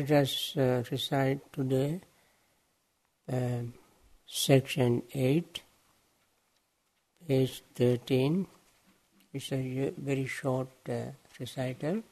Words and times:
Let 0.00 0.12
us 0.12 0.56
uh, 0.56 0.82
recite 0.90 1.52
today 1.52 2.00
uh, 3.30 3.64
section 4.26 5.02
8, 5.12 5.60
page 7.28 7.62
13. 7.74 8.46
It's 9.34 9.52
a 9.52 9.92
very 9.98 10.24
short 10.24 10.68
uh, 10.88 11.12
recital. 11.38 12.02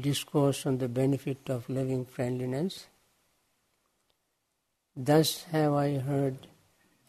Discourse 0.00 0.64
on 0.64 0.78
the 0.78 0.88
benefit 0.88 1.50
of 1.50 1.68
loving 1.68 2.04
friendliness. 2.04 2.86
Thus 4.96 5.42
have 5.50 5.72
I 5.72 5.98
heard 5.98 6.46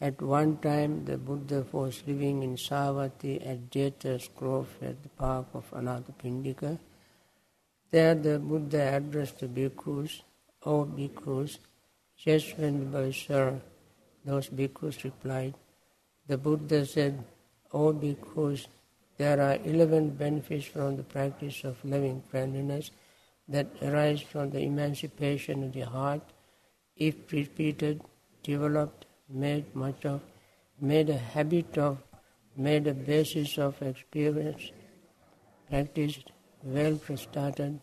at 0.00 0.20
one 0.22 0.56
time 0.58 1.04
the 1.04 1.18
Buddha 1.18 1.66
was 1.72 2.02
living 2.06 2.42
in 2.42 2.56
Savatthi 2.56 3.46
at 3.46 3.70
Jeta's 3.70 4.28
Grove 4.34 4.68
at 4.80 5.02
the 5.02 5.10
park 5.10 5.46
of 5.52 5.70
Anathapindika. 5.72 6.78
There 7.90 8.14
the 8.14 8.38
Buddha 8.38 8.96
addressed 8.96 9.40
the 9.40 9.48
bhikkhus, 9.48 10.22
O 10.64 10.84
bhikkhus, 10.84 11.58
just 12.16 12.56
when 12.56 13.12
sir, 13.12 13.60
those 14.24 14.48
bhikkhus 14.48 15.04
replied, 15.04 15.54
the 16.26 16.38
Buddha 16.38 16.86
said, 16.86 17.22
O 17.72 17.92
bhikkhus, 17.92 18.66
there 19.18 19.40
are 19.40 19.58
eleven 19.64 20.10
benefits 20.10 20.64
from 20.64 20.96
the 20.96 21.02
practice 21.02 21.62
of 21.64 21.84
loving 21.84 22.22
friendliness 22.30 22.90
that 23.48 23.66
arise 23.82 24.22
from 24.22 24.50
the 24.50 24.60
emancipation 24.60 25.64
of 25.64 25.72
the 25.72 25.80
heart 25.80 26.22
if 26.96 27.30
repeated, 27.32 28.00
developed, 28.42 29.04
made 29.30 29.74
much 29.74 30.04
of, 30.04 30.20
made 30.80 31.10
a 31.10 31.16
habit 31.16 31.78
of, 31.78 31.98
made 32.56 32.86
a 32.86 32.94
basis 32.94 33.58
of 33.58 33.80
experience, 33.82 34.72
practiced, 35.68 36.32
well 36.62 36.98
started, 37.16 37.80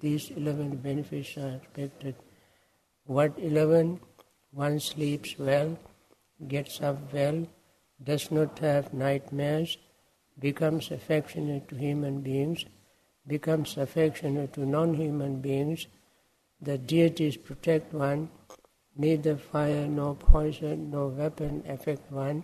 these 0.00 0.30
eleven 0.30 0.76
benefits 0.76 1.36
are 1.36 1.56
expected. 1.56 2.14
What 3.06 3.38
eleven? 3.38 4.00
One 4.50 4.80
sleeps 4.80 5.38
well, 5.38 5.78
gets 6.46 6.80
up 6.80 7.12
well, 7.12 7.46
does 8.02 8.30
not 8.30 8.58
have 8.60 8.94
nightmares, 8.94 9.76
becomes 10.38 10.90
affectionate 10.90 11.68
to 11.68 11.76
human 11.76 12.20
beings, 12.20 12.64
becomes 13.26 13.76
affectionate 13.76 14.52
to 14.54 14.64
non 14.64 14.94
human 14.94 15.40
beings, 15.40 15.86
the 16.60 16.78
deities 16.78 17.36
protect 17.36 17.92
one, 17.92 18.30
neither 18.98 19.36
fire 19.36 19.86
nor 19.86 20.14
poison 20.14 20.90
nor 20.90 21.08
weapon 21.08 21.62
affect 21.66 22.10
one. 22.12 22.42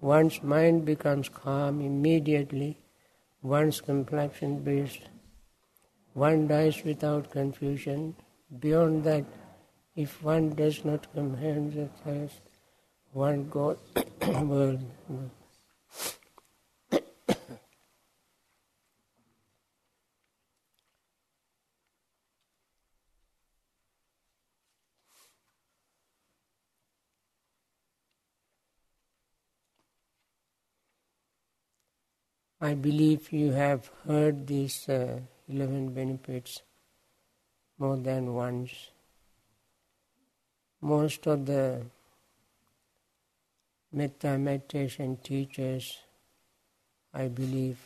One's 0.00 0.42
mind 0.42 0.84
becomes 0.84 1.28
calm 1.28 1.80
immediately, 1.80 2.78
one's 3.42 3.80
complexion 3.80 4.64
breathes. 4.64 4.98
One 6.14 6.48
dies 6.48 6.82
without 6.84 7.30
confusion. 7.30 8.16
Beyond 8.58 9.04
that, 9.04 9.24
if 9.94 10.22
one 10.22 10.50
does 10.50 10.84
not 10.84 11.12
comprehend 11.14 11.74
the 11.74 11.88
thirst, 12.02 12.40
one 13.12 13.48
goes 13.48 13.78
will 14.26 14.78
I 32.64 32.74
believe 32.74 33.32
you 33.32 33.50
have 33.50 33.90
heard 34.06 34.46
these 34.46 34.88
uh, 34.88 35.18
11 35.48 35.94
benefits 35.94 36.62
more 37.76 37.96
than 37.96 38.34
once. 38.34 38.70
Most 40.80 41.26
of 41.26 41.44
the 41.44 41.82
metta 43.90 44.38
meditation 44.38 45.16
teachers, 45.24 45.98
I 47.12 47.26
believe, 47.26 47.80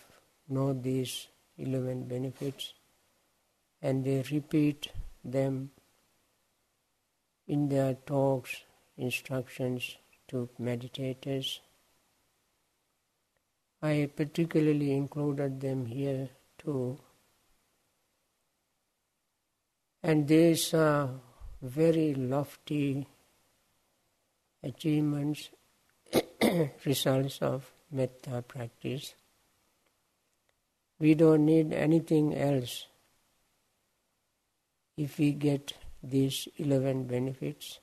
know 0.46 0.74
these 0.74 1.28
11 1.56 2.02
benefits 2.02 2.74
and 3.80 4.04
they 4.04 4.22
repeat 4.30 4.88
them 5.24 5.70
in 7.48 7.70
their 7.70 7.94
talks, 7.94 8.60
instructions 8.98 9.96
to 10.28 10.50
meditators 10.60 11.60
I 13.82 14.10
particularly 14.14 14.92
included 14.92 15.60
them 15.60 15.86
here 15.86 16.30
too. 16.58 16.98
And 20.02 20.26
these 20.28 20.72
are 20.72 21.10
very 21.60 22.14
lofty 22.14 23.06
achievements, 24.62 25.50
results 26.84 27.38
of 27.40 27.72
metta 27.90 28.42
practice. 28.42 29.14
We 30.98 31.14
don't 31.14 31.44
need 31.44 31.72
anything 31.72 32.36
else 32.36 32.86
if 34.96 35.18
we 35.18 35.32
get 35.32 35.74
these 36.02 36.48
11 36.56 37.04
benefits. 37.04 37.80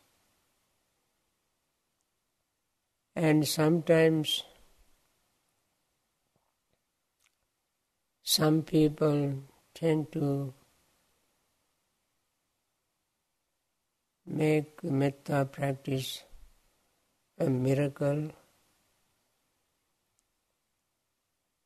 And 3.16 3.48
sometimes 3.48 4.44
Some 8.26 8.62
people 8.62 9.44
tend 9.76 10.14
to 10.14 10.54
make 14.26 14.82
metta 14.82 15.44
practice 15.52 16.24
a 17.38 17.50
miracle. 17.50 18.32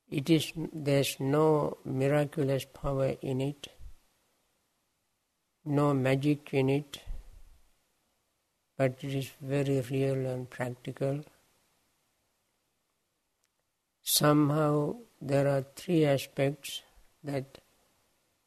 It 0.10 0.32
is 0.32 0.52
there's 0.74 1.20
no 1.20 1.78
miraculous 1.86 2.66
power 2.66 3.14
in 3.22 3.40
it, 3.40 3.68
no 5.64 5.94
magic 5.94 6.54
in 6.54 6.70
it, 6.70 7.02
but 8.78 9.04
it 9.04 9.14
is 9.14 9.30
very 9.42 9.82
real 9.92 10.26
and 10.26 10.50
practical. 10.50 11.24
Somehow 14.02 14.96
there 15.22 15.48
are 15.48 15.66
three 15.76 16.06
aspects 16.06 16.84
that 17.24 17.58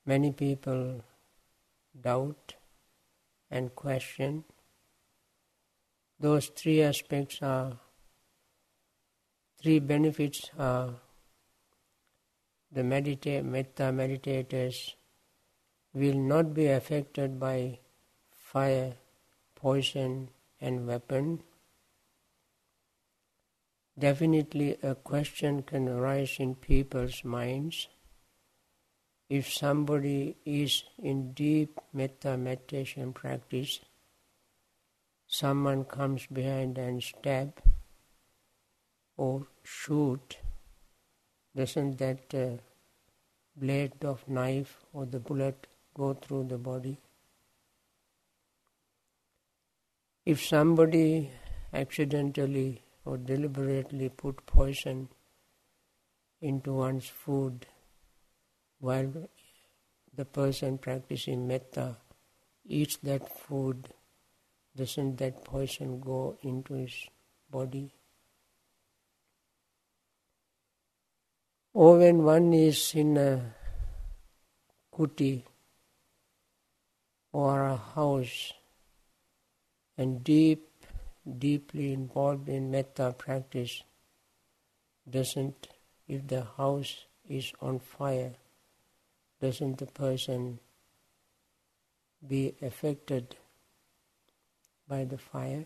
many 0.06 0.32
people 0.32 1.03
doubt 2.00 2.54
and 3.50 3.75
question. 3.75 4.44
Those 6.19 6.48
three 6.48 6.82
aspects 6.82 7.38
are, 7.42 7.78
three 9.60 9.78
benefits 9.78 10.50
are 10.59 10.94
the 12.72 12.82
medita- 12.82 13.44
metta 13.44 13.84
meditators 13.84 14.94
will 15.92 16.14
not 16.14 16.54
be 16.54 16.69
affected 16.69 17.41
by 17.41 17.78
fire, 18.30 18.94
poison, 19.56 20.28
and 20.60 20.86
weapon 20.86 21.42
definitely 23.99 24.77
a 24.83 24.95
question 24.95 25.62
can 25.62 25.89
arise 25.89 26.37
in 26.39 26.55
people's 26.55 27.25
minds. 27.25 27.89
If 29.28 29.53
somebody 29.53 30.37
is 30.45 30.83
in 30.99 31.33
deep 31.33 31.78
metta 31.93 32.37
meditation 32.37 33.12
practice, 33.12 33.81
someone 35.27 35.84
comes 35.84 36.27
behind 36.27 36.78
and 36.78 37.03
stab 37.03 37.62
or 39.17 39.47
shoot, 39.62 40.39
doesn't 41.54 41.98
that 41.98 42.34
uh, 42.34 42.57
blade 43.57 44.04
of 44.04 44.27
knife 44.28 44.78
or 44.93 45.07
the 45.07 45.21
bullet 45.21 45.66
go 45.95 46.15
through 46.15 46.45
the 46.45 46.59
body? 46.59 46.98
If 50.25 50.45
somebody 50.45 51.31
accidentally 51.72 52.83
or 53.04 53.16
deliberately 53.16 54.08
put 54.08 54.44
poison 54.47 55.08
into 56.41 56.72
one's 56.72 57.06
food 57.06 57.66
while 58.78 59.28
the 60.14 60.24
person 60.24 60.78
practicing 60.78 61.47
metta 61.47 61.97
eats 62.66 62.97
that 63.02 63.28
food, 63.38 63.88
doesn't 64.76 65.16
that 65.16 65.44
poison 65.44 66.00
go 66.00 66.38
into 66.42 66.74
his 66.74 66.94
body? 67.50 67.92
Or 71.72 71.98
when 71.98 72.24
one 72.24 72.52
is 72.52 72.94
in 72.94 73.16
a 73.16 73.54
kuti 74.92 75.44
or 77.32 77.64
a 77.64 77.76
house 77.76 78.52
and 79.97 80.24
deep 80.24 80.70
deeply 81.38 81.92
involved 81.92 82.48
in 82.48 82.71
metta 82.71 83.15
practice 83.16 83.82
doesn't, 85.09 85.68
if 86.09 86.27
the 86.27 86.44
house 86.56 87.04
is 87.28 87.53
on 87.60 87.78
fire, 87.78 88.32
doesn't 89.41 89.78
the 89.78 89.86
person 89.86 90.59
be 92.27 92.54
affected 92.60 93.36
by 94.88 95.04
the 95.04 95.18
fire? 95.18 95.65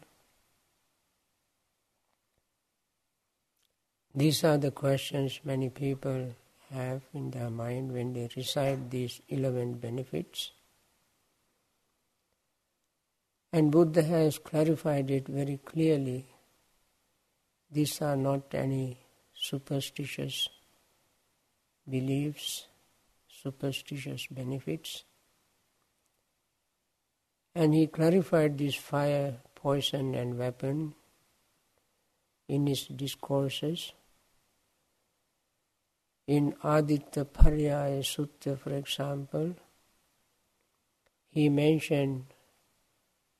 These 4.15 4.45
are 4.45 4.59
the 4.59 4.71
questions 4.71 5.41
many 5.45 5.71
people 5.71 6.35
have 6.73 7.03
in 7.13 7.31
their 7.31 7.51
mind 7.51 7.93
when 7.93 8.13
they 8.13 8.29
recite 8.37 8.91
these 8.91 9.21
11 9.29 9.75
benefits. 9.75 10.53
And 13.55 13.71
Buddha 13.71 14.03
has 14.03 14.39
clarified 14.39 15.13
it 15.13 15.29
very 15.29 15.61
clearly. 15.65 16.27
These 17.71 18.03
are 18.03 18.17
not 18.17 18.53
any 18.53 18.99
superstitious 19.33 20.49
beliefs, 21.89 22.67
superstitious 23.29 24.27
benefits. 24.27 25.05
And 27.55 27.73
he 27.75 27.87
clarified 27.87 28.59
this 28.59 28.75
fire, 28.75 29.37
poison, 29.55 30.17
and 30.17 30.37
weapon 30.37 30.97
in 32.49 32.67
his 32.67 32.89
discourses. 32.89 33.93
In 36.27 36.55
Adittapariyaya 36.55 38.03
Sutta, 38.03 38.59
for 38.59 38.71
example, 38.71 39.55
he 41.31 41.49
mentioned 41.49 42.34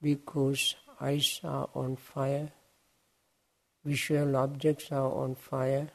because 0.05 0.77
eyes 1.01 1.41
are 1.43 1.67
on 1.75 1.97
fire, 1.97 2.53
visual 3.83 4.37
objects 4.37 4.93
are 4.93 5.11
on 5.11 5.35
fire, 5.35 5.89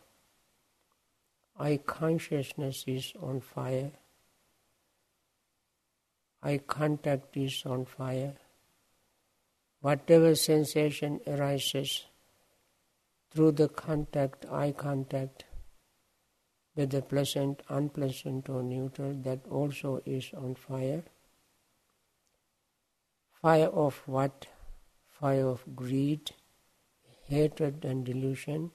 eye 1.59 1.79
consciousness 1.85 2.83
is 2.87 3.13
on 3.21 3.39
fire, 3.39 3.91
eye 6.41 6.57
contact 6.57 7.37
is 7.37 7.61
on 7.67 7.85
fire. 7.85 8.33
Whatever 9.81 10.33
sensation 10.33 11.19
arises 11.27 12.05
through 13.29 13.51
the 13.51 13.69
contact, 13.69 14.47
eye 14.51 14.71
contact, 14.71 15.45
whether 16.73 17.01
pleasant, 17.01 17.61
unpleasant, 17.69 18.49
or 18.49 18.63
neutral, 18.63 19.13
that 19.21 19.45
also 19.51 20.01
is 20.05 20.31
on 20.35 20.55
fire. 20.55 21.03
Fire 23.41 23.67
of 23.67 24.01
what? 24.05 24.47
Fire 25.09 25.47
of 25.47 25.63
greed, 25.75 26.31
hatred, 27.27 27.85
and 27.85 28.05
delusion. 28.05 28.71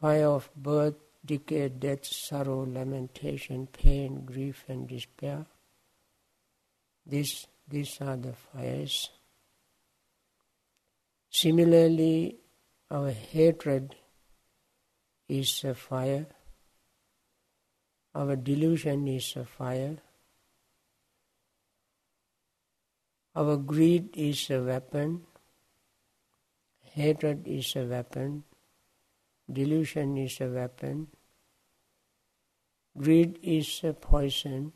Fire 0.00 0.26
of 0.26 0.48
birth, 0.56 0.94
decay, 1.24 1.68
death, 1.70 2.06
sorrow, 2.06 2.64
lamentation, 2.64 3.66
pain, 3.66 4.24
grief, 4.24 4.64
and 4.68 4.86
despair. 4.86 5.46
This, 7.04 7.46
these 7.68 7.98
are 8.00 8.16
the 8.16 8.32
fires. 8.34 9.10
Similarly, 11.30 12.36
our 12.90 13.10
hatred 13.10 13.96
is 15.28 15.64
a 15.64 15.74
fire. 15.74 16.26
Our 18.14 18.36
delusion 18.36 19.08
is 19.08 19.34
a 19.36 19.44
fire. 19.44 19.96
Our 23.38 23.56
greed 23.56 24.16
is 24.16 24.50
a 24.50 24.60
weapon. 24.60 25.22
Hatred 26.94 27.46
is 27.46 27.76
a 27.76 27.84
weapon. 27.84 28.42
Delusion 29.58 30.16
is 30.18 30.40
a 30.40 30.48
weapon. 30.48 31.06
Greed 32.96 33.38
is 33.42 33.68
a 33.84 33.92
poison. 33.92 34.72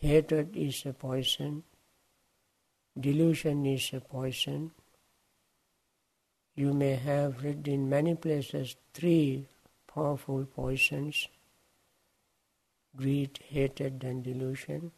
Hatred 0.00 0.56
is 0.56 0.84
a 0.86 0.92
poison. 0.92 1.62
Delusion 2.98 3.64
is 3.64 3.92
a 3.92 4.00
poison 4.00 4.72
you 6.56 6.72
may 6.72 6.94
have 6.94 7.42
read 7.44 7.68
in 7.68 7.88
many 7.88 8.14
places 8.14 8.76
three 8.94 9.46
powerful 9.86 10.44
poisons 10.46 11.28
greed, 12.96 13.38
hatred, 13.50 14.02
and 14.04 14.24
delusion. 14.24 14.90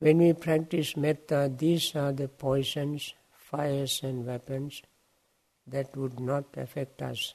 When 0.00 0.16
we 0.16 0.32
practice 0.32 0.96
metta, 0.96 1.52
these 1.54 1.94
are 1.94 2.12
the 2.12 2.26
poisons, 2.26 3.12
fires, 3.30 4.00
and 4.02 4.26
weapons 4.26 4.80
that 5.66 5.94
would 5.94 6.18
not 6.18 6.56
affect 6.56 7.02
us. 7.02 7.34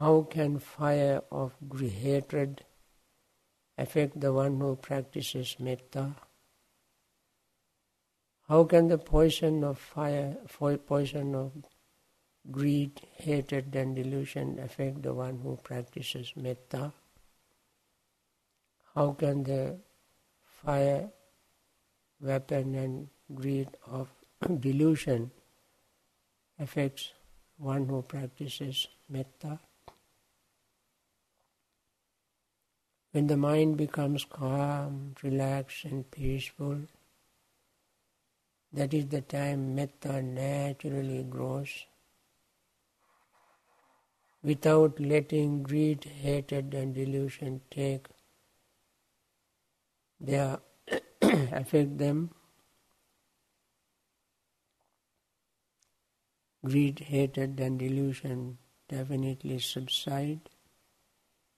How 0.00 0.22
can 0.22 0.58
fire 0.58 1.22
of 1.30 1.54
hatred 1.70 2.64
affect 3.78 4.20
the 4.20 4.32
one 4.32 4.58
who 4.58 4.74
practices 4.74 5.54
metta? 5.60 6.16
How 8.48 8.64
can 8.64 8.88
the 8.88 8.98
poison 8.98 9.62
of 9.62 9.78
fire, 9.78 10.36
poison 10.88 11.36
of 11.36 11.52
greed, 12.50 13.00
hatred, 13.12 13.76
and 13.76 13.94
delusion 13.94 14.58
affect 14.58 15.02
the 15.02 15.14
one 15.14 15.38
who 15.38 15.56
practices 15.56 16.32
metta? 16.34 16.92
How 18.94 19.12
can 19.12 19.42
the 19.42 19.76
fire, 20.44 21.10
weapon, 22.20 22.74
and 22.76 23.08
greed 23.34 23.68
of 23.86 24.08
delusion 24.60 25.32
affect 26.58 27.12
one 27.56 27.88
who 27.88 28.02
practices 28.02 28.86
metta? 29.08 29.58
When 33.10 33.26
the 33.26 33.36
mind 33.36 33.76
becomes 33.76 34.24
calm, 34.24 35.14
relaxed, 35.22 35.84
and 35.84 36.08
peaceful, 36.10 36.78
that 38.72 38.94
is 38.94 39.06
the 39.06 39.22
time 39.22 39.74
metta 39.74 40.22
naturally 40.22 41.24
grows 41.24 41.86
without 44.44 45.00
letting 45.00 45.62
greed, 45.62 46.04
hatred, 46.04 46.74
and 46.74 46.94
delusion 46.94 47.60
take 47.70 48.06
their 50.26 50.60
affect 51.22 51.98
them. 51.98 52.30
Greed, 56.64 57.00
hatred, 57.00 57.60
and 57.60 57.78
delusion 57.78 58.58
definitely 58.88 59.58
subside 59.58 60.40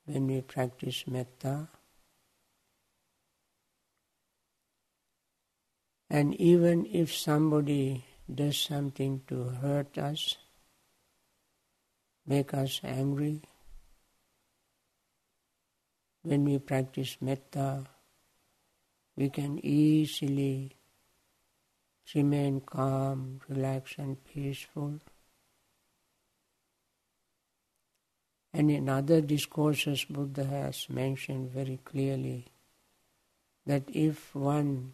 when 0.04 0.26
we 0.26 0.40
practice 0.40 1.04
metta. 1.06 1.68
And 6.08 6.34
even 6.34 6.86
if 6.86 7.14
somebody 7.14 8.04
does 8.32 8.58
something 8.58 9.22
to 9.28 9.44
hurt 9.44 9.98
us, 9.98 10.36
make 12.26 12.54
us 12.54 12.80
angry, 12.82 13.42
when 16.22 16.44
we 16.44 16.58
practice 16.58 17.16
metta, 17.20 17.86
we 19.16 19.30
can 19.30 19.64
easily 19.64 20.72
remain 22.14 22.60
calm, 22.60 23.40
relaxed, 23.48 23.98
and 23.98 24.22
peaceful. 24.24 25.00
And 28.52 28.70
in 28.70 28.88
other 28.88 29.20
discourses, 29.20 30.04
Buddha 30.04 30.44
has 30.44 30.88
mentioned 30.88 31.50
very 31.50 31.78
clearly 31.84 32.46
that 33.66 33.82
if 33.88 34.34
one 34.34 34.92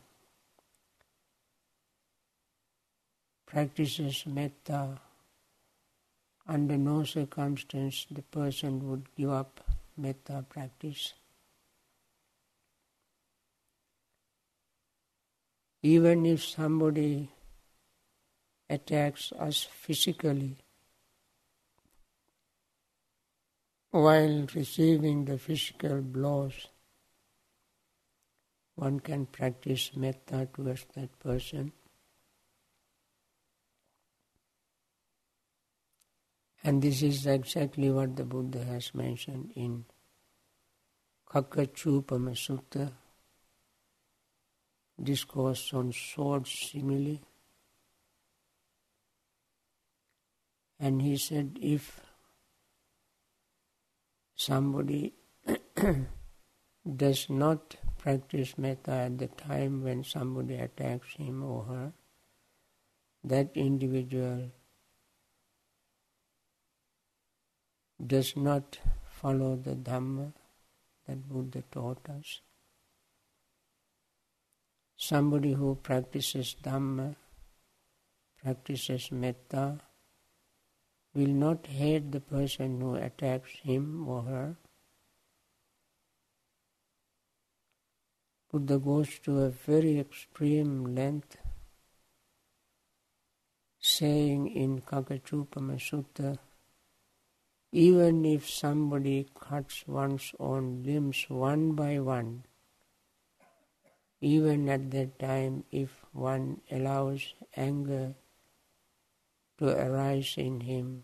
practices 3.46 4.24
metta, 4.26 4.98
under 6.48 6.76
no 6.76 7.04
circumstance 7.04 8.06
the 8.10 8.22
person 8.22 8.88
would 8.88 9.06
give 9.16 9.30
up 9.30 9.60
metta 9.96 10.44
practice. 10.48 11.12
Even 15.82 16.24
if 16.26 16.44
somebody 16.44 17.28
attacks 18.70 19.32
us 19.32 19.64
physically, 19.64 20.56
while 23.90 24.46
receiving 24.54 25.24
the 25.24 25.38
physical 25.38 26.00
blows, 26.00 26.68
one 28.74 29.00
can 29.00 29.26
practice 29.26 29.90
metta 29.94 30.48
towards 30.54 30.86
that 30.94 31.18
person. 31.18 31.72
And 36.64 36.80
this 36.80 37.02
is 37.02 37.26
exactly 37.26 37.90
what 37.90 38.16
the 38.16 38.24
Buddha 38.24 38.64
has 38.64 38.94
mentioned 38.94 39.50
in 39.56 39.84
Kakachupama 41.28 42.34
Sutta, 42.34 42.92
discourse 45.02 45.72
on 45.72 45.92
sword 45.92 46.46
simile. 46.46 47.18
And 50.78 51.02
he 51.02 51.16
said, 51.16 51.58
if 51.60 52.00
somebody 54.34 55.12
does 56.96 57.30
not 57.30 57.76
practice 57.98 58.58
metta 58.58 58.90
at 58.90 59.18
the 59.18 59.28
time 59.28 59.84
when 59.84 60.02
somebody 60.02 60.56
attacks 60.56 61.14
him 61.14 61.42
or 61.44 61.64
her, 61.64 61.92
that 63.22 63.50
individual 63.54 64.50
does 68.04 68.36
not 68.36 68.78
follow 69.08 69.54
the 69.54 69.76
Dhamma 69.76 70.32
that 71.06 71.28
Buddha 71.28 71.62
taught 71.70 72.08
us. 72.08 72.40
Somebody 75.04 75.52
who 75.52 75.74
practices 75.74 76.54
Dhamma, 76.62 77.16
practices 78.40 79.10
metta, 79.10 79.80
will 81.12 81.34
not 81.44 81.66
hate 81.66 82.12
the 82.12 82.20
person 82.20 82.80
who 82.80 82.94
attacks 82.94 83.50
him 83.64 84.08
or 84.08 84.22
her. 84.22 84.56
Buddha 88.48 88.78
goes 88.78 89.18
to 89.24 89.40
a 89.40 89.50
very 89.50 89.98
extreme 89.98 90.94
length, 90.94 91.36
saying 93.80 94.46
in 94.46 94.82
Kakachupama 94.82 95.80
Sutta, 95.80 96.38
even 97.72 98.24
if 98.24 98.48
somebody 98.48 99.26
cuts 99.34 99.82
one's 99.88 100.32
own 100.38 100.84
limbs 100.84 101.26
one 101.28 101.72
by 101.72 101.98
one, 101.98 102.44
even 104.22 104.68
at 104.68 104.90
that 104.92 105.18
time, 105.18 105.64
if 105.72 105.90
one 106.12 106.60
allows 106.70 107.34
anger 107.56 108.14
to 109.58 109.68
arise 109.68 110.34
in 110.36 110.60
him, 110.60 111.02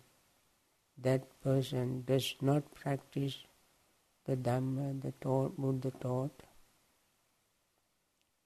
that 0.97 1.25
person 1.43 2.05
does 2.07 2.37
not 2.41 2.73
practice 2.75 3.39
the 4.25 4.37
Dhamma, 4.37 5.03
the 5.03 5.13
taught, 5.21 5.57
Buddha 5.59 5.91
taught, 6.01 6.45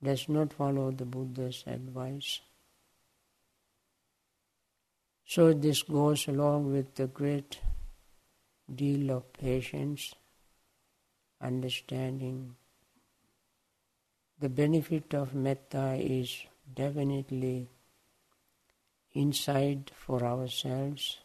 does 0.02 0.26
not 0.28 0.54
follow 0.54 0.90
the 0.90 1.04
Buddha's 1.04 1.64
advice. 1.66 2.40
So 5.26 5.52
this 5.52 5.82
goes 5.82 6.26
along 6.28 6.72
with 6.72 6.94
the 6.94 7.08
great 7.08 7.58
deal 8.74 9.10
of 9.10 9.32
patience, 9.34 10.14
understanding. 11.42 12.56
The 14.42 14.48
benefit 14.48 15.14
of 15.14 15.36
metta 15.36 15.94
is 16.00 16.36
definitely 16.74 17.68
inside 19.12 19.92
for 19.94 20.24
ourselves. 20.24 21.18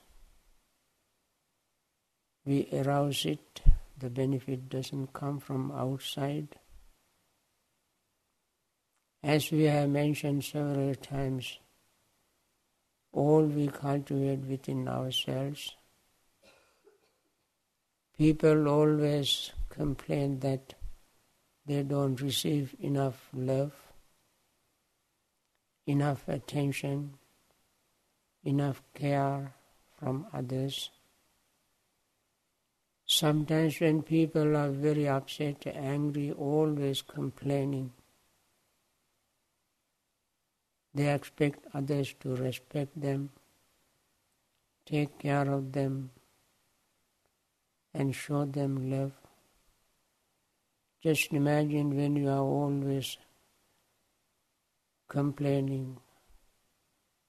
We 2.46 2.68
arouse 2.72 3.26
it, 3.26 3.62
the 3.98 4.12
benefit 4.12 4.70
doesn't 4.70 5.14
come 5.14 5.40
from 5.40 5.72
outside. 5.72 6.60
As 9.24 9.50
we 9.50 9.64
have 9.64 9.90
mentioned 9.90 10.44
several 10.44 10.94
times, 10.94 11.58
all 13.12 13.42
we 13.46 13.70
cultivate 13.70 14.42
within 14.42 14.88
ourselves. 14.88 15.76
People 18.16 18.68
always 18.68 19.54
complain 19.72 20.40
that 20.42 20.76
they 21.68 21.84
don't 21.84 22.22
receive 22.22 22.74
enough 22.80 23.28
love, 23.34 23.74
enough 25.86 26.26
attention, 26.30 27.14
enough 28.46 28.82
care 28.94 29.54
from 30.00 30.26
others. 30.34 30.90
Sometimes 33.06 33.82
when 33.82 34.02
people 34.02 34.56
are 34.56 34.70
very 34.70 35.10
upset, 35.10 35.68
angry, 35.68 36.32
always 36.32 37.02
complaining, 37.02 37.92
they 40.94 41.14
expect 41.14 41.66
others 41.74 42.16
to 42.22 42.36
respect 42.36 43.00
them, 43.00 43.30
take 44.86 45.20
care 45.20 45.52
of 45.52 45.74
them, 45.74 46.12
and 47.94 48.16
show 48.16 48.46
them 48.46 48.90
love. 48.90 49.27
Just 51.04 51.32
imagine 51.32 51.96
when 51.96 52.16
you 52.16 52.30
are 52.30 52.40
always 52.40 53.18
complaining, 55.08 55.98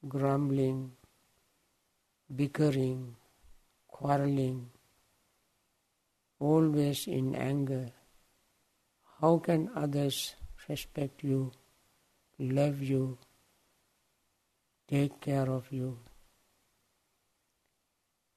grumbling, 0.08 0.92
bickering, 2.34 3.14
quarreling, 3.86 4.70
always 6.38 7.06
in 7.06 7.34
anger. 7.34 7.90
How 9.20 9.38
can 9.38 9.70
others 9.74 10.34
respect 10.68 11.22
you, 11.22 11.52
love 12.38 12.80
you, 12.80 13.18
take 14.88 15.20
care 15.20 15.50
of 15.50 15.70
you? 15.70 15.98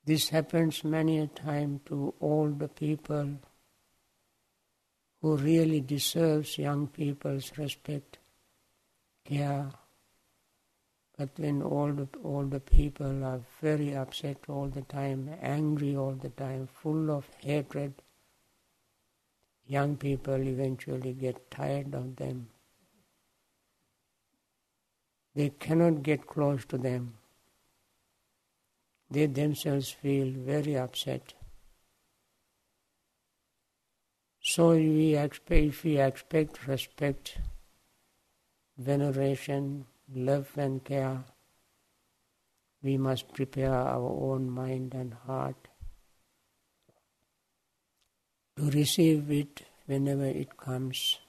This 0.04 0.30
happens 0.30 0.84
many 0.84 1.20
a 1.20 1.28
time 1.28 1.80
to 1.86 2.14
all 2.20 2.50
the 2.50 2.68
people 2.68 3.38
who 5.22 5.38
really 5.38 5.82
deserves 5.82 6.58
young 6.58 6.88
people's 6.88 7.52
respect, 7.58 8.18
care, 9.24 9.70
but 11.18 11.30
when 11.38 11.62
all 11.62 11.94
the 11.94 12.60
people 12.60 13.24
are 13.24 13.42
very 13.62 13.96
upset 13.96 14.38
all 14.48 14.68
the 14.68 14.82
time, 14.82 15.30
angry 15.42 15.96
all 15.96 16.14
the 16.14 16.30
time, 16.30 16.68
full 16.74 17.12
of 17.12 17.30
hatred, 17.38 17.94
young 19.68 19.96
people 19.96 20.42
eventually 20.42 21.14
get 21.14 21.52
tired 21.52 21.94
of 21.94 22.16
them. 22.16 22.48
They 25.36 25.50
cannot 25.50 26.02
get 26.02 26.26
close 26.26 26.66
to 26.66 26.78
them. 26.78 27.14
They 29.12 29.28
themselves 29.28 29.92
feel 29.92 30.32
very 30.36 30.76
upset. 30.76 31.34
So 34.44 34.72
we 34.72 35.16
expect, 35.16 35.52
if 35.52 35.84
we 35.84 36.00
expect 36.00 36.68
respect, 36.68 37.38
veneration, 38.78 39.86
love 40.14 40.50
and 40.58 40.84
care, 40.84 41.24
we 42.82 42.98
must 42.98 43.32
prepare 43.34 43.74
our 43.74 44.10
own 44.10 44.50
mind 44.50 44.96
and 44.96 45.14
heart 45.14 45.68
to 48.58 48.70
receive 48.72 49.30
it 49.30 49.62
whenever 49.86 50.26
it 50.26 50.58
comes. 50.58 51.20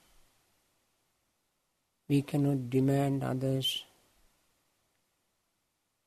We 2.08 2.22
cannot 2.22 2.70
demand 2.70 3.22
others 3.22 3.84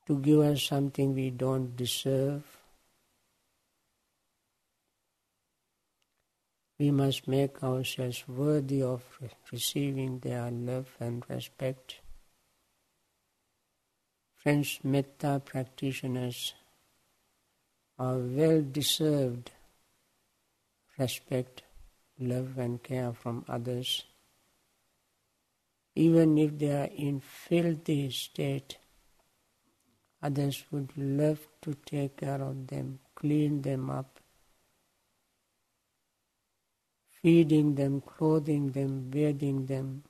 to 0.07 0.19
give 0.19 0.39
us 0.39 0.63
something 0.63 1.13
we 1.13 1.29
don't 1.29 1.75
deserve. 1.75 2.54
We 6.77 6.91
must 6.91 7.27
make 7.27 7.63
ourselves 7.63 8.27
worthy 8.27 8.81
of 8.81 9.03
receiving 9.51 10.19
their 10.19 10.51
love 10.51 10.89
and 10.99 11.23
respect. 11.29 11.99
French 14.35 14.81
metta 14.83 15.41
practitioners 15.43 16.53
are 17.97 18.17
well 18.17 18.61
deserved 18.61 19.51
respect, 20.97 21.63
love, 22.19 22.57
and 22.57 22.81
care 22.81 23.13
from 23.13 23.45
others. 23.47 24.03
Even 25.95 26.37
if 26.37 26.57
they 26.57 26.71
are 26.71 26.89
in 26.95 27.19
filthy 27.19 28.09
state, 28.09 28.77
others 30.21 30.63
would 30.71 30.91
love 30.97 31.39
to 31.61 31.73
take 31.85 32.17
care 32.17 32.41
of 32.41 32.67
them, 32.67 32.99
clean 33.15 33.61
them 33.61 33.89
up, 33.89 34.19
feeding 37.25 37.73
them, 37.73 38.01
clothing 38.01 38.69
them, 38.69 39.09
bathing 39.09 39.65
them, 39.65 40.03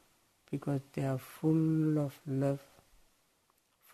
because 0.52 0.82
they 0.92 1.06
are 1.06 1.18
full 1.18 1.98
of 1.98 2.20
love 2.28 2.60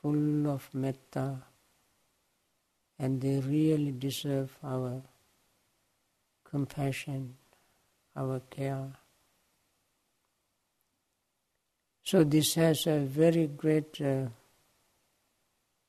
full 0.01 0.49
of 0.49 0.67
metta, 0.73 1.43
and 2.97 3.21
they 3.21 3.39
really 3.41 3.91
deserve 3.91 4.57
our 4.63 5.03
compassion, 6.43 7.35
our 8.15 8.39
care. 8.49 8.91
So 12.03 12.23
this 12.23 12.55
has 12.55 12.87
a 12.87 13.01
very 13.01 13.45
great 13.45 14.01
uh, 14.01 14.29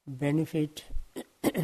benefit. 0.06 0.84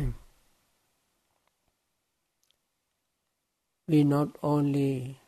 we 3.87 4.04
not 4.04 4.30
only 4.42 5.20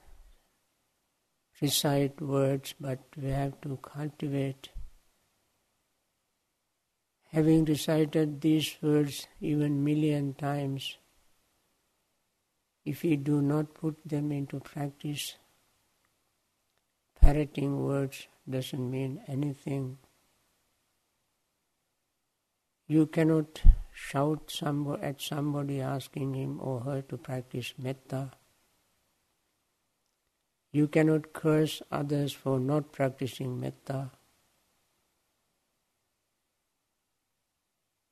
recite 1.61 2.21
words, 2.21 2.75
but 2.81 3.01
we 3.17 3.29
have 3.29 3.61
to 3.61 3.79
cultivate 3.83 4.71
Having 7.33 7.67
recited 7.67 8.41
these 8.41 8.77
words 8.83 9.29
even 9.41 9.85
million 9.85 10.35
times, 10.35 10.97
if 12.85 13.05
we 13.05 13.15
do 13.15 13.41
not 13.41 13.73
put 13.73 13.97
them 14.05 14.33
into 14.33 14.59
practice, 14.59 15.37
parroting 17.21 17.85
words 17.85 18.27
doesn't 18.49 18.91
mean 18.91 19.21
anything. 19.29 19.99
You 22.89 23.07
cannot 23.07 23.63
shout 23.93 24.53
at 25.01 25.21
somebody 25.23 25.81
asking 25.81 26.35
him 26.35 26.59
or 26.61 26.81
her 26.81 27.01
to 27.03 27.17
practice 27.17 27.75
metta. 27.79 28.33
You 30.73 30.87
cannot 30.87 31.33
curse 31.33 31.83
others 31.91 32.33
for 32.33 32.61
not 32.61 32.93
practicing 32.93 33.59
metta. 33.59 34.11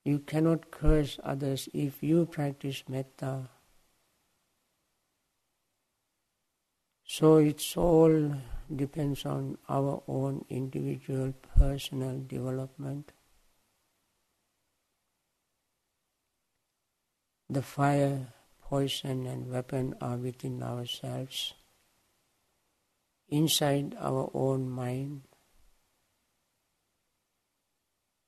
You 0.03 0.19
cannot 0.19 0.71
curse 0.71 1.19
others 1.23 1.69
if 1.73 2.01
you 2.01 2.25
practice 2.25 2.83
metta. 2.89 3.49
So 7.05 7.37
it's 7.37 7.75
all 7.75 8.33
depends 8.73 9.25
on 9.25 9.57
our 9.67 10.03
own 10.07 10.45
individual 10.49 11.33
personal 11.57 12.19
development. 12.27 13.11
The 17.49 17.63
fire, 17.63 18.27
poison, 18.61 19.25
and 19.25 19.49
weapon 19.49 19.95
are 19.99 20.17
within 20.17 20.61
ourselves, 20.61 21.55
inside 23.29 23.95
our 23.99 24.29
own 24.33 24.69
mind. 24.69 25.21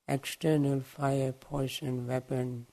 External 0.07 0.81
fire, 0.81 1.31
poison, 1.31 2.07
weapon 2.07 2.67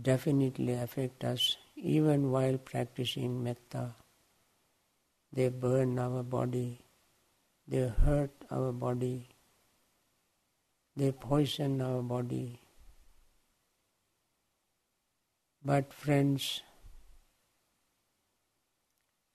definitely 0.00 0.72
affect 0.72 1.24
us 1.24 1.56
even 1.76 2.30
while 2.30 2.58
practicing 2.58 3.42
metta. 3.42 3.94
They 5.32 5.48
burn 5.48 5.98
our 5.98 6.22
body, 6.22 6.80
they 7.66 7.88
hurt 7.88 8.32
our 8.50 8.72
body, 8.72 9.28
they 10.96 11.12
poison 11.12 11.80
our 11.80 12.02
body. 12.02 12.60
But, 15.64 15.92
friends, 15.92 16.62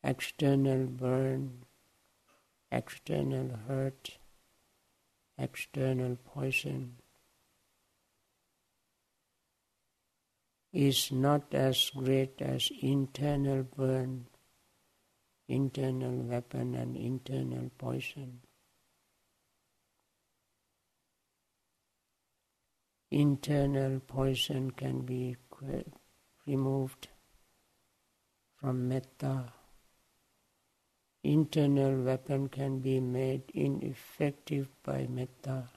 external 0.03 0.85
burn, 0.85 1.65
external 2.71 3.57
hurt, 3.67 4.17
external 5.37 6.17
poison 6.25 6.95
is 10.71 11.11
not 11.11 11.53
as 11.53 11.89
great 11.95 12.41
as 12.41 12.69
internal 12.81 13.63
burn, 13.63 14.27
internal 15.47 16.15
weapon, 16.23 16.75
and 16.75 16.95
internal 16.95 17.71
poison. 17.77 18.41
Internal 23.11 23.99
poison 23.99 24.69
can 24.69 25.01
be 25.01 25.35
removed 26.45 27.07
from 28.59 28.87
metta. 28.87 29.51
Internal 31.23 32.01
weapon 32.01 32.47
can 32.47 32.79
be 32.79 32.99
made 32.99 33.43
ineffective 33.53 34.69
by 34.83 35.05
metta. 35.07 35.69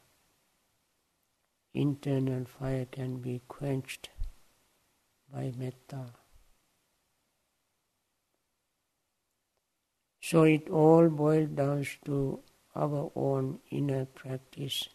Internal 1.75 2.45
fire 2.45 2.85
can 2.85 3.17
be 3.17 3.41
quenched 3.49 4.11
by 5.33 5.53
metta. 5.57 6.13
So 10.21 10.45
it 10.45 10.69
all 10.71 11.09
boils 11.09 11.49
down 11.49 11.87
to 12.05 12.41
our 12.77 13.11
own 13.17 13.59
inner 13.71 14.05
practice. 14.05 14.89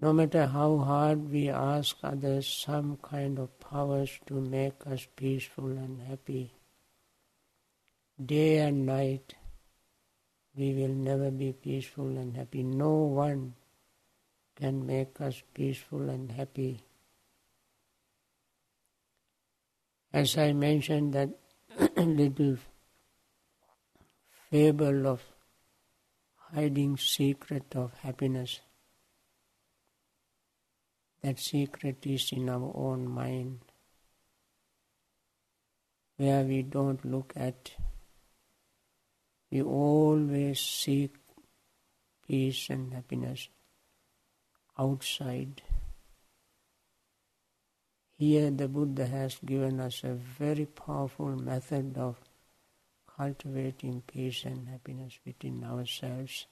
No 0.00 0.12
matter 0.12 0.46
how 0.46 0.78
hard 0.78 1.30
we 1.30 1.50
ask 1.50 1.96
others 2.02 2.46
some 2.46 2.96
kind 2.96 3.38
of 3.38 3.58
powers 3.60 4.18
to 4.26 4.40
make 4.40 4.86
us 4.86 5.06
peaceful 5.16 5.70
and 5.70 6.00
happy, 6.00 6.55
day 8.24 8.58
and 8.58 8.86
night 8.86 9.34
we 10.56 10.72
will 10.72 10.94
never 10.94 11.30
be 11.30 11.52
peaceful 11.52 12.16
and 12.16 12.36
happy. 12.36 12.62
No 12.62 12.94
one 12.94 13.54
can 14.56 14.86
make 14.86 15.20
us 15.20 15.42
peaceful 15.52 16.08
and 16.08 16.32
happy. 16.32 16.80
As 20.12 20.38
I 20.38 20.52
mentioned 20.52 21.12
that 21.12 21.28
little 21.96 22.56
fable 24.50 25.06
of 25.06 25.20
hiding 26.54 26.96
secret 26.96 27.74
of 27.74 27.92
happiness. 28.02 28.60
That 31.22 31.38
secret 31.38 32.06
is 32.06 32.30
in 32.32 32.48
our 32.48 32.72
own 32.74 33.08
mind, 33.08 33.60
where 36.16 36.44
we 36.44 36.62
don't 36.62 37.04
look 37.04 37.32
at. 37.34 37.72
We 39.56 39.62
always 39.62 40.60
seek 40.60 41.14
peace 42.28 42.68
and 42.68 42.92
happiness 42.92 43.48
outside. 44.78 45.62
Here, 48.18 48.50
the 48.50 48.68
Buddha 48.68 49.06
has 49.06 49.38
given 49.42 49.80
us 49.80 50.04
a 50.04 50.12
very 50.12 50.66
powerful 50.66 51.34
method 51.36 51.96
of 51.96 52.20
cultivating 53.16 54.02
peace 54.06 54.44
and 54.44 54.68
happiness 54.68 55.18
within 55.24 55.64
ourselves. 55.64 56.44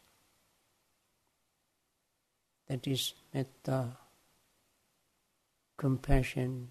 That 2.69 2.87
is 2.87 3.13
metta, 3.35 3.99
compassion, 5.77 6.71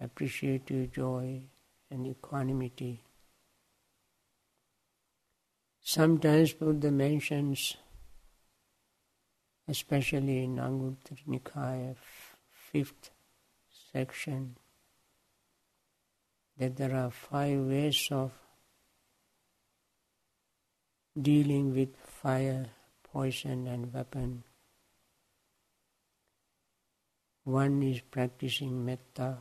appreciative 0.00 0.90
joy, 0.90 1.42
and 1.92 2.08
equanimity. 2.08 3.04
Sometimes 5.90 6.52
Buddha 6.52 6.92
mentions, 6.92 7.76
especially 9.66 10.44
in 10.44 10.54
Anguttara 10.54 11.18
Nikaya, 11.26 11.96
fifth 12.48 13.10
section 13.92 14.56
that 16.56 16.76
there 16.76 16.94
are 16.94 17.10
five 17.10 17.58
ways 17.58 18.06
of 18.12 18.30
dealing 21.20 21.74
with 21.74 21.96
fire, 21.96 22.66
poison, 23.12 23.66
and 23.66 23.92
weapon. 23.92 24.44
One 27.42 27.82
is 27.82 28.00
practicing 28.00 28.84
metta. 28.84 29.38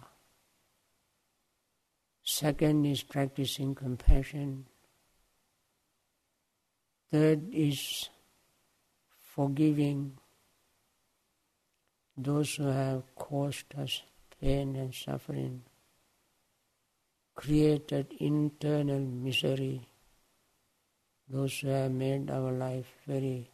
Second 2.23 2.85
is 2.87 3.03
practicing 3.03 3.75
compassion. 3.75 4.65
Third 7.11 7.51
is 7.51 8.07
forgiving 9.33 10.19
those 12.15 12.53
who 12.55 12.65
have 12.65 13.03
caused 13.15 13.73
us 13.75 14.03
pain 14.39 14.75
and 14.75 14.93
suffering, 14.93 15.63
created 17.33 18.13
internal 18.19 18.99
misery, 18.99 19.81
those 21.27 21.59
who 21.59 21.69
have 21.69 21.91
made 21.91 22.29
our 22.29 22.51
life 22.51 22.91
very 23.07 23.49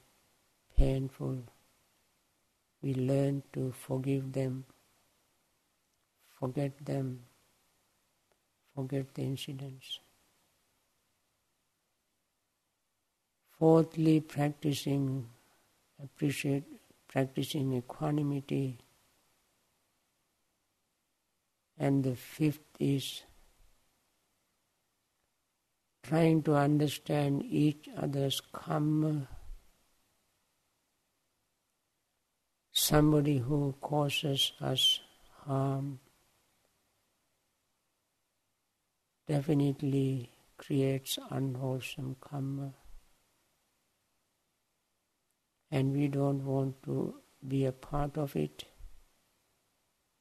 painful. 0.78 1.38
We 2.82 2.94
learn 2.94 3.44
to 3.54 3.72
forgive 3.72 4.34
them, 4.34 4.66
forget 6.40 6.74
them, 6.86 7.22
forget 8.76 9.14
the 9.14 9.22
incidents. 9.22 10.00
Fourthly, 13.60 14.20
practicing 14.20 15.30
appreciate 16.04 16.64
practicing 17.08 17.74
equanimity 17.74 18.78
and 21.78 22.04
the 22.04 22.16
fifth 22.16 22.60
is 22.80 23.24
trying 26.04 26.42
to 26.44 26.56
understand 26.56 27.44
each 27.44 27.90
other's 27.98 28.42
karma. 28.52 29.28
Somebody 32.72 33.38
who 33.38 33.74
causes 33.82 34.52
us 34.62 35.00
harm 35.46 36.00
definitely 39.28 40.30
creates 40.58 41.18
unwholesome 41.32 42.18
karma. 42.20 42.74
And 45.76 45.92
we 45.94 46.08
don't 46.08 46.46
want 46.46 46.82
to 46.84 46.96
be 47.46 47.66
a 47.66 47.72
part 47.86 48.18
of 48.18 48.34
it 48.42 48.64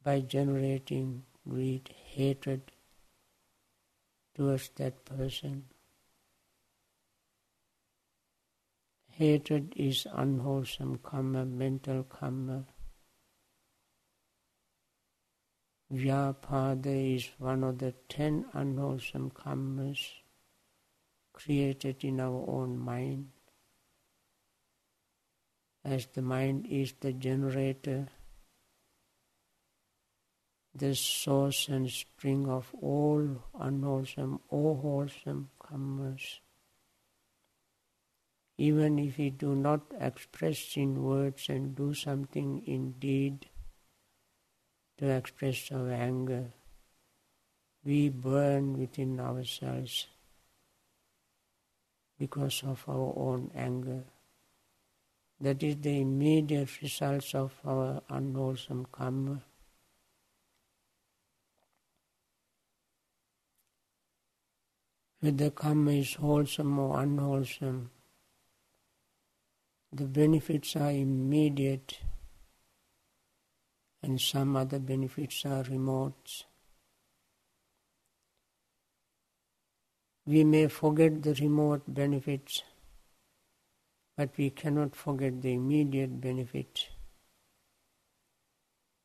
by 0.03 0.14
generating 0.21 1.23
greed, 1.49 1.90
hatred 2.14 2.73
towards 4.35 4.71
that 4.81 5.05
person. 5.05 5.62
Hatred 9.12 9.73
is 9.77 10.09
unwholesome 10.12 10.99
karma, 11.05 11.45
mental 11.45 12.03
karma. 12.03 12.64
Vyapada 15.93 16.97
is 17.17 17.29
one 17.38 17.62
of 17.62 17.79
the 17.79 17.95
ten 18.09 18.45
unwholesome 18.55 19.31
karmas 19.31 20.05
created 21.33 22.03
in 22.03 22.19
our 22.19 22.45
own 22.49 22.77
mind. 22.77 23.29
As 25.85 26.07
the 26.07 26.23
mind 26.23 26.66
is 26.70 26.94
the 27.01 27.12
generator, 27.12 28.09
the 30.75 30.94
source 30.94 31.68
and 31.68 31.90
spring 31.90 32.49
of 32.49 32.75
all 32.81 33.42
unwholesome 33.61 34.40
or 34.49 34.77
wholesome 34.77 35.51
karmas 35.62 36.40
even 38.57 38.99
if 38.99 39.18
we 39.18 39.31
do 39.31 39.55
not 39.55 39.81
express 39.99 40.77
in 40.77 41.03
words 41.03 41.49
and 41.49 41.75
do 41.75 41.92
something 41.92 42.62
in 42.66 42.92
deed 42.92 43.47
to 44.99 45.11
express 45.11 45.73
our 45.73 45.90
anger, 45.90 46.53
we 47.85 48.09
burn 48.09 48.79
within 48.79 49.18
ourselves 49.18 50.07
because 52.16 52.62
of 52.62 52.85
our 52.88 53.12
own 53.16 53.51
anger. 53.57 54.05
That 55.45 55.63
is 55.63 55.77
the 55.77 56.01
immediate 56.01 56.81
results 56.81 57.35
of 57.35 57.53
our 57.67 58.01
unwholesome 58.09 58.87
karma. 58.91 59.43
Whether 65.21 65.51
karma 65.51 65.91
is 65.91 66.15
wholesome 66.15 66.79
or 66.79 66.99
unwholesome, 66.99 67.91
the 69.93 70.07
benefits 70.07 70.77
are 70.77 70.91
immediate 70.91 71.99
and 74.03 74.19
some 74.19 74.57
other 74.57 74.79
benefits 74.79 75.45
are 75.45 75.63
remote. 75.65 76.47
We 80.25 80.43
may 80.45 80.69
forget 80.69 81.23
the 81.23 81.35
remote 81.35 81.83
benefits, 81.87 82.63
but 84.16 84.31
we 84.37 84.50
cannot 84.50 84.94
forget 84.94 85.42
the 85.42 85.53
immediate 85.55 86.20
benefit. 86.20 86.88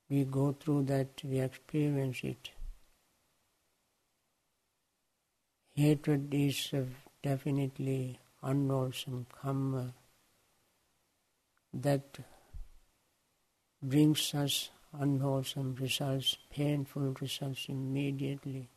We 0.09 0.23
go 0.25 0.55
through 0.59 0.83
that, 0.85 1.21
we 1.23 1.39
experience 1.39 2.19
it. 2.23 2.49
Hatred 5.75 6.33
is 6.33 6.69
uh, 6.73 6.83
definitely 7.23 8.19
unwholesome 8.43 9.27
karma 9.31 9.93
that 11.73 12.19
brings 13.81 14.33
us 14.33 14.69
unwholesome 14.93 15.75
results, 15.79 16.37
painful 16.49 17.15
results 17.21 17.65
immediately. 17.69 18.69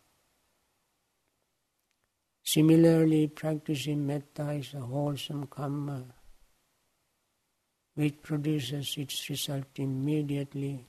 Similarly, 2.44 3.28
practicing 3.28 4.06
metta 4.06 4.50
is 4.50 4.74
a 4.74 4.80
wholesome 4.80 5.46
karma 5.46 6.04
which 7.94 8.22
produces 8.22 8.94
its 8.96 9.28
result 9.28 9.66
immediately. 9.76 10.86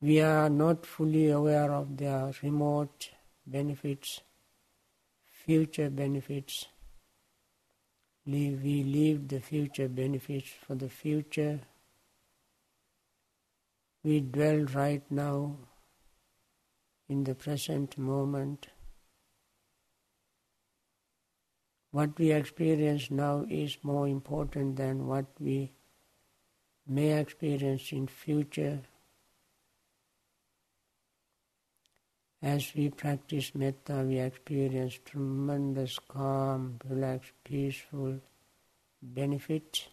We 0.00 0.20
are 0.20 0.48
not 0.48 0.86
fully 0.86 1.30
aware 1.30 1.72
of 1.72 1.96
their 1.96 2.32
remote 2.42 3.10
benefits, 3.46 4.20
future 5.44 5.90
benefits 5.90 6.66
we 8.26 8.82
leave 8.82 9.28
the 9.28 9.40
future 9.40 9.88
benefits 9.88 10.48
for 10.66 10.74
the 10.74 10.88
future. 10.88 11.60
We 14.02 14.20
dwell 14.20 14.64
right 14.74 15.02
now 15.10 15.56
in 17.08 17.22
the 17.22 17.36
present 17.36 17.96
moment. 17.96 18.66
What 21.96 22.18
we 22.18 22.30
experience 22.30 23.10
now 23.10 23.46
is 23.48 23.78
more 23.82 24.06
important 24.06 24.76
than 24.76 25.06
what 25.06 25.24
we 25.40 25.72
may 26.86 27.18
experience 27.18 27.90
in 27.90 28.06
future. 28.06 28.80
As 32.42 32.70
we 32.74 32.90
practice 32.90 33.54
metta, 33.54 34.04
we 34.06 34.18
experience 34.18 34.98
tremendous 35.06 35.98
calm, 36.06 36.78
relaxed, 36.86 37.32
peaceful 37.44 38.20
benefit. 39.00 39.88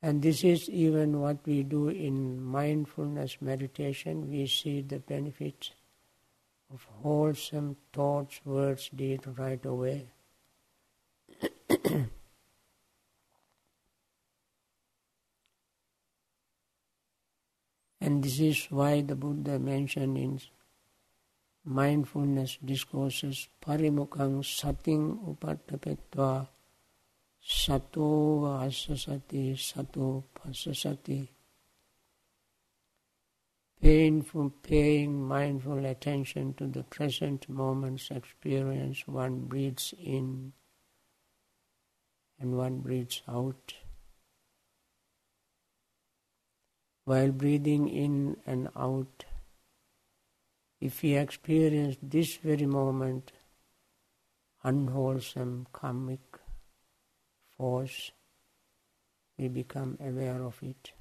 And 0.00 0.22
this 0.22 0.44
is 0.44 0.70
even 0.70 1.20
what 1.20 1.44
we 1.44 1.62
do 1.62 1.90
in 1.90 2.42
mindfulness 2.42 3.36
meditation. 3.42 4.30
We 4.30 4.46
see 4.46 4.80
the 4.80 5.00
benefits 5.00 5.72
of 6.74 6.82
wholesome 7.02 7.76
thoughts, 7.92 8.40
words, 8.44 8.90
deeds 8.94 9.26
right 9.38 9.64
away. 9.64 10.10
And 18.00 18.22
this 18.22 18.40
is 18.40 18.66
why 18.68 19.00
the 19.00 19.14
Buddha 19.14 19.58
mentioned 19.58 20.18
in 20.18 20.40
mindfulness 21.64 22.58
discourses 22.60 23.48
parimukang 23.64 24.44
sating 24.44 25.16
upattapetva 25.24 26.44
sato 27.40 28.44
asasati 28.60 29.56
sato 29.56 30.28
pasasati 30.36 31.24
painful 33.84 34.48
paying 34.62 35.22
mindful 35.22 35.84
attention 35.84 36.54
to 36.54 36.66
the 36.66 36.82
present 36.84 37.46
moment's 37.50 38.10
experience 38.10 39.06
one 39.06 39.40
breathes 39.40 39.92
in 40.02 40.54
and 42.40 42.56
one 42.56 42.78
breathes 42.78 43.20
out. 43.28 43.74
While 47.04 47.32
breathing 47.32 47.90
in 47.90 48.38
and 48.46 48.70
out, 48.74 49.26
if 50.80 51.02
we 51.02 51.12
experience 51.18 51.98
this 52.02 52.36
very 52.36 52.64
moment 52.64 53.32
unwholesome 54.62 55.66
karmic 55.74 56.40
force, 57.58 58.12
we 59.36 59.48
become 59.48 59.98
aware 60.00 60.42
of 60.42 60.62
it 60.62 60.92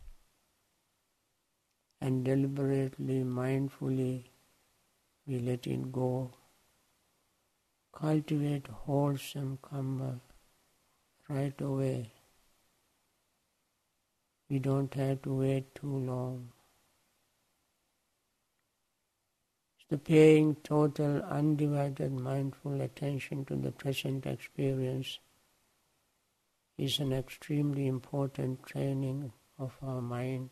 and 2.03 2.25
deliberately, 2.25 3.23
mindfully, 3.23 4.25
we 5.25 5.39
let 5.39 5.65
it 5.65 5.89
go. 5.89 6.31
Cultivate 7.97 8.67
wholesome 8.67 9.57
karma 9.61 10.19
right 11.29 11.61
away. 11.61 12.11
We 14.49 14.59
don't 14.59 14.93
have 14.95 15.21
to 15.21 15.33
wait 15.33 15.73
too 15.75 15.95
long. 15.97 16.49
The 19.89 19.97
paying 19.97 20.55
total, 20.55 21.21
undivided, 21.21 22.11
mindful 22.11 22.81
attention 22.81 23.45
to 23.45 23.55
the 23.55 23.71
present 23.71 24.25
experience 24.25 25.19
is 26.77 26.99
an 26.99 27.13
extremely 27.13 27.87
important 27.87 28.65
training 28.65 29.31
of 29.57 29.77
our 29.81 30.01
mind. 30.01 30.49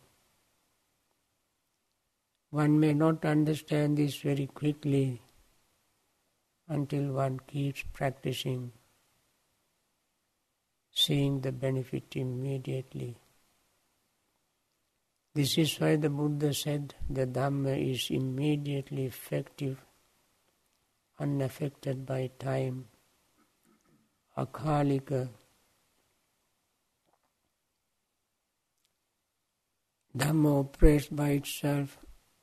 One 2.51 2.81
may 2.81 2.93
not 2.93 3.23
understand 3.23 3.97
this 3.97 4.17
very 4.17 4.45
quickly 4.45 5.21
until 6.67 7.13
one 7.13 7.39
keeps 7.47 7.83
practicing, 7.93 8.73
seeing 10.91 11.39
the 11.39 11.53
benefit 11.53 12.03
immediately. 12.15 13.17
This 15.33 15.57
is 15.57 15.79
why 15.79 15.95
the 15.95 16.09
Buddha 16.09 16.53
said 16.53 16.93
the 17.09 17.25
Dhamma 17.25 17.89
is 17.89 18.09
immediately 18.09 19.05
effective, 19.05 19.81
unaffected 21.19 22.05
by 22.05 22.31
time, 22.37 22.89
akalika. 24.37 25.29
Dhamma 30.17 30.59
operates 30.59 31.07
by 31.07 31.29
itself, 31.29 31.97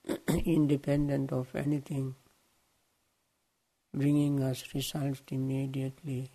independent 0.45 1.33
of 1.33 1.55
anything. 1.55 2.15
bringing 3.95 4.43
us 4.43 4.65
results 4.75 5.23
immediately. 5.31 6.31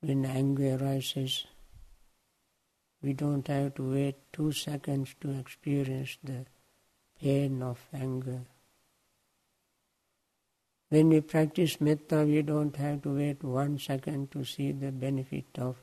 When 0.00 0.24
anger 0.24 0.76
arises, 0.76 1.46
we 3.02 3.12
don't 3.12 3.46
have 3.48 3.74
to 3.76 3.90
wait 3.92 4.16
two 4.32 4.52
seconds 4.52 5.14
to 5.20 5.38
experience 5.38 6.18
the 6.22 6.46
pain 7.20 7.62
of 7.62 7.80
anger. 7.92 8.42
When 10.90 11.10
we 11.10 11.20
practice 11.20 11.80
metta, 11.80 12.24
we 12.24 12.42
don't 12.42 12.74
have 12.76 13.02
to 13.02 13.14
wait 13.16 13.42
one 13.42 13.78
second 13.78 14.30
to 14.32 14.44
see 14.44 14.72
the 14.72 14.90
benefit 14.90 15.46
of 15.58 15.76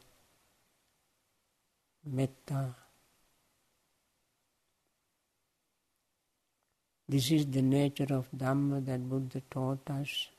metta. 2.06 2.76
This 7.08 7.30
is 7.30 7.46
the 7.46 7.62
nature 7.62 8.08
of 8.10 8.32
Dhamma 8.36 8.84
that 8.86 9.08
Buddha 9.08 9.42
taught 9.52 9.90
us. 9.90 10.30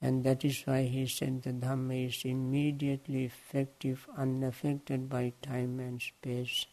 And 0.00 0.24
that 0.24 0.44
is 0.44 0.62
why 0.64 0.84
he 0.84 1.06
said 1.06 1.42
the 1.42 1.52
Dhamma 1.52 2.08
is 2.08 2.24
immediately 2.24 3.24
effective, 3.24 4.06
unaffected 4.16 5.08
by 5.08 5.32
time 5.42 5.80
and 5.80 6.00
space. 6.00 6.66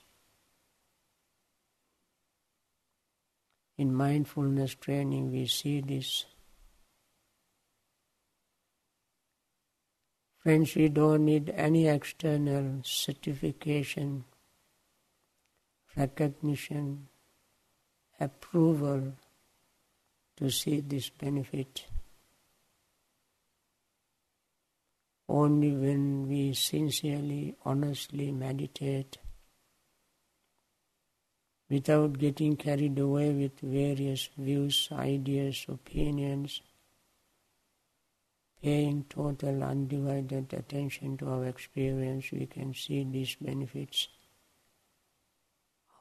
In 3.77 3.93
mindfulness 3.93 4.75
training, 4.75 5.31
we 5.31 5.47
see 5.47 5.81
this. 5.81 6.25
Friends, 10.37 10.75
we 10.75 10.89
don't 10.89 11.25
need 11.25 11.49
any 11.55 11.87
external 11.87 12.81
certification, 12.83 14.25
recognition, 15.97 17.07
approval 18.19 19.13
to 20.37 20.49
see 20.49 20.81
this 20.81 21.09
benefit. 21.09 21.85
Only 25.29 25.71
when 25.71 26.27
we 26.27 26.53
sincerely, 26.53 27.55
honestly 27.65 28.31
meditate 28.31 29.17
without 31.69 32.19
getting 32.19 32.55
carried 32.55 32.99
away 32.99 33.31
with 33.31 33.59
various 33.61 34.29
views, 34.37 34.89
ideas, 34.91 35.65
opinions, 35.67 36.61
paying 38.61 39.03
total 39.09 39.63
undivided 39.63 40.53
attention 40.53 41.17
to 41.17 41.27
our 41.29 41.45
experience, 41.45 42.31
we 42.31 42.45
can 42.45 42.73
see 42.73 43.03
these 43.03 43.35
benefits, 43.41 44.07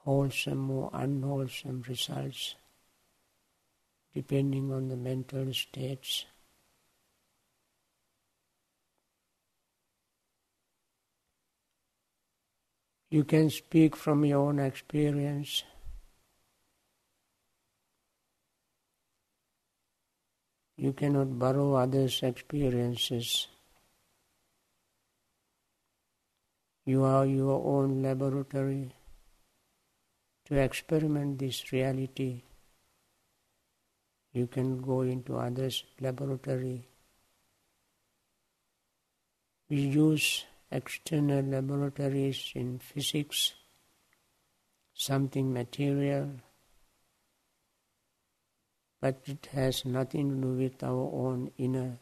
wholesome 0.03 0.69
or 0.69 0.89
unwholesome 0.93 1.83
results, 1.87 2.55
depending 4.13 4.71
on 4.71 4.89
the 4.89 4.97
mental 4.97 5.53
states. 5.53 6.25
You 13.09 13.23
can 13.23 13.49
speak 13.49 13.95
from 13.95 14.25
your 14.25 14.39
own 14.39 14.59
experience. 14.59 15.63
You 20.75 20.91
cannot 20.93 21.37
borrow 21.37 21.75
others' 21.75 22.23
experiences. 22.23 23.47
You 26.85 27.03
are 27.03 27.25
your 27.25 27.63
own 27.63 28.01
laboratory 28.01 28.91
to 30.45 30.55
experiment 30.55 31.39
this 31.39 31.71
reality. 31.71 32.41
You 34.33 34.47
can 34.47 34.81
go 34.81 35.01
into 35.01 35.37
others' 35.37 35.83
laboratory. 36.01 36.87
We 39.69 39.81
use 39.81 40.45
external 40.71 41.43
laboratories 41.43 42.51
in 42.55 42.79
physics, 42.79 43.53
something 44.93 45.53
material, 45.53 46.31
but 48.99 49.21
it 49.25 49.47
has 49.53 49.85
nothing 49.85 50.29
to 50.29 50.35
do 50.47 50.53
with 50.53 50.83
our 50.83 51.09
own 51.13 51.51
inner 51.57 51.99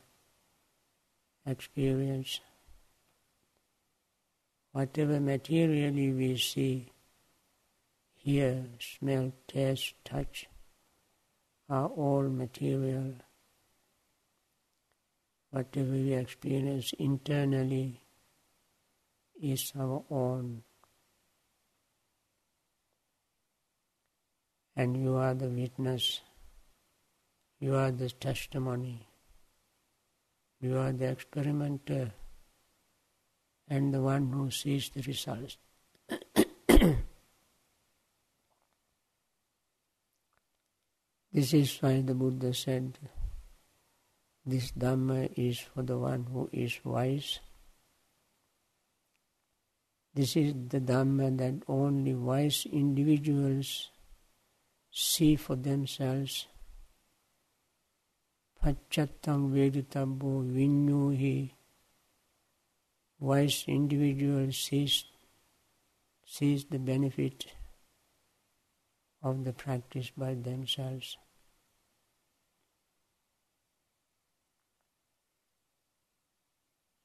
experience. 1.45 2.39
Whatever 4.71 5.19
materially 5.19 6.11
we 6.13 6.37
see, 6.37 6.87
hear, 8.23 8.65
smell, 8.79 9.31
taste, 9.47 9.95
touch, 10.05 10.47
are 11.69 11.87
all 11.87 12.23
material. 12.23 13.15
Whatever 15.49 15.91
we 15.91 16.13
experience 16.13 16.93
internally 16.99 17.99
is 19.41 19.73
our 19.77 20.03
own. 20.09 20.63
And 24.75 25.01
you 25.01 25.15
are 25.15 25.33
the 25.33 25.49
witness, 25.49 26.21
you 27.59 27.75
are 27.75 27.91
the 27.91 28.09
testimony, 28.09 29.07
you 30.61 30.77
are 30.77 30.91
the 30.91 31.09
experimenter, 31.09 32.13
and 33.67 33.93
the 33.93 34.01
one 34.01 34.31
who 34.31 34.49
sees 34.51 34.89
the 34.89 35.01
results. 35.01 35.57
This 41.31 41.53
is 41.53 41.77
why 41.79 42.01
the 42.01 42.13
Buddha 42.13 42.53
said, 42.53 42.97
This 44.45 44.71
Dhamma 44.71 45.31
is 45.35 45.59
for 45.59 45.83
the 45.83 45.97
one 45.97 46.25
who 46.31 46.49
is 46.51 46.79
wise 46.83 47.39
this 50.13 50.35
is 50.35 50.53
the 50.67 50.81
Dhamma 50.81 51.37
that 51.37 51.63
only 51.69 52.13
wise 52.13 52.67
individuals 52.69 53.89
see 54.91 55.37
for 55.37 55.55
themselves. 55.55 56.47
Pachattam 58.61 59.53
Veditabbo 59.53 60.43
Vinyuhi. 60.51 61.51
Wise 63.21 63.63
individual 63.67 64.51
sees, 64.51 65.05
sees 66.25 66.65
the 66.65 66.79
benefit 66.79 67.45
of 69.23 69.43
the 69.43 69.53
practice 69.53 70.11
by 70.17 70.33
themselves. 70.33 71.17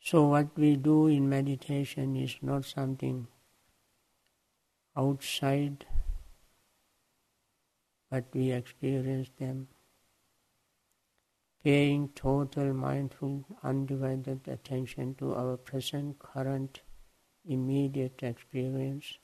So, 0.00 0.28
what 0.28 0.56
we 0.56 0.76
do 0.76 1.08
in 1.08 1.28
meditation 1.28 2.14
is 2.14 2.36
not 2.40 2.64
something 2.64 3.26
outside, 4.96 5.84
but 8.08 8.24
we 8.32 8.52
experience 8.52 9.30
them, 9.36 9.66
paying 11.64 12.10
total 12.14 12.72
mindful, 12.72 13.44
undivided 13.64 14.46
attention 14.46 15.16
to 15.16 15.34
our 15.34 15.56
present, 15.56 16.20
current, 16.20 16.82
immediate 17.44 18.22
experience. 18.22 19.18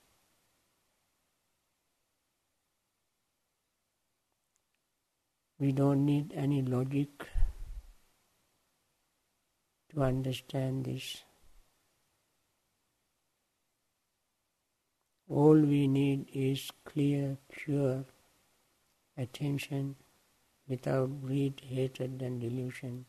We 5.62 5.70
don't 5.70 6.04
need 6.04 6.32
any 6.34 6.60
logic 6.60 7.24
to 9.90 10.02
understand 10.02 10.86
this. 10.86 11.22
All 15.28 15.60
we 15.60 15.86
need 15.86 16.26
is 16.34 16.72
clear, 16.84 17.36
pure 17.48 18.04
attention 19.16 19.94
without 20.66 21.22
greed, 21.22 21.62
hatred, 21.64 22.20
and 22.22 22.40
delusion. 22.40 23.04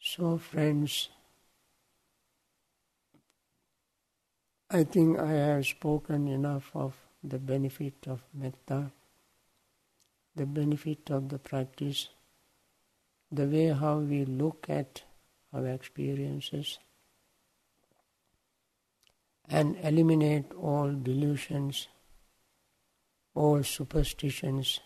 So, 0.00 0.38
friends, 0.38 1.10
I 4.70 4.82
think 4.84 5.18
I 5.18 5.32
have 5.32 5.66
spoken 5.66 6.26
enough 6.26 6.70
of 6.74 6.96
the 7.22 7.38
benefit 7.38 8.06
of 8.06 8.22
metta 8.34 8.90
the 10.36 10.46
benefit 10.46 11.10
of 11.10 11.28
the 11.28 11.38
practice, 11.38 12.08
the 13.30 13.46
way 13.46 13.68
how 13.68 13.98
we 13.98 14.24
look 14.24 14.66
at 14.68 15.02
our 15.52 15.66
experiences, 15.66 16.78
and 19.48 19.76
eliminate 19.82 20.52
all 20.52 20.92
delusions, 20.92 21.88
all 23.34 23.62
superstitions 23.62 24.80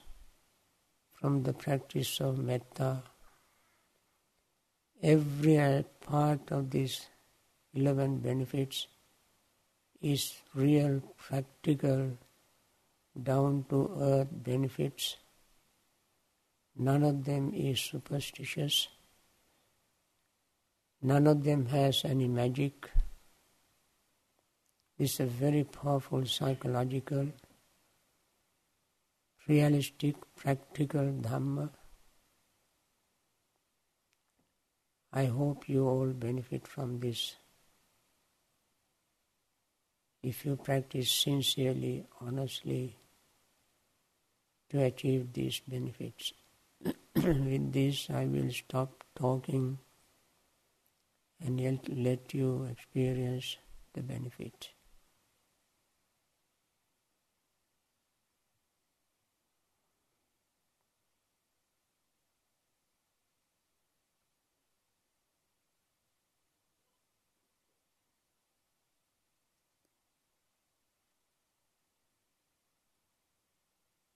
from 1.12 1.42
the 1.42 1.53
practice 1.53 2.20
of 2.20 2.38
metta. 2.38 3.03
Every 5.03 5.85
part 6.01 6.51
of 6.51 6.70
these 6.70 7.07
11 7.75 8.18
benefits 8.18 8.87
is 10.01 10.35
real, 10.55 11.01
practical 11.18 12.16
down 13.20 13.64
to 13.68 13.96
earth 14.00 14.29
benefits. 14.31 15.16
None 16.77 17.05
of 17.05 17.24
them 17.24 17.53
is 17.55 17.81
superstitious. 17.81 18.88
None 21.03 21.27
of 21.27 21.44
them 21.44 21.66
has 21.66 22.05
any 22.05 22.27
magic. 22.27 22.90
This 24.98 25.14
is 25.14 25.20
a 25.20 25.27
very 25.27 25.64
powerful 25.64 26.24
psychological, 26.24 27.29
realistic, 29.46 30.16
practical 30.37 31.12
Dhamma. 31.12 31.70
I 35.12 35.27
hope 35.27 35.68
you 35.68 35.87
all 35.87 36.09
benefit 36.09 36.66
from 36.66 36.98
this. 36.98 37.37
If 40.22 40.44
you 40.44 40.57
practice 40.57 41.12
sincerely, 41.12 42.07
honestly, 42.20 42.96
to 44.70 44.83
achieve 44.83 45.33
these 45.33 45.61
benefits. 45.66 46.33
With 47.14 47.72
this, 47.72 48.09
I 48.11 48.27
will 48.27 48.50
stop 48.50 49.05
talking 49.14 49.79
and 51.40 51.81
let 51.88 52.35
you 52.35 52.64
experience 52.64 53.57
the 53.92 54.03
benefit. 54.03 54.73